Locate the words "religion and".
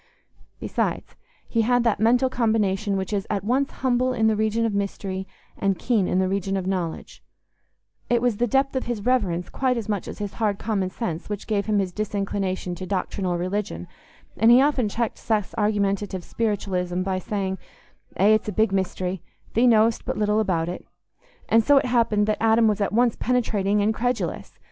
13.37-14.49